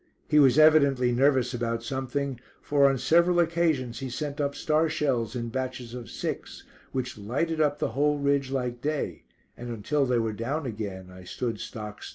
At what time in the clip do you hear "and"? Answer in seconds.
9.55-9.69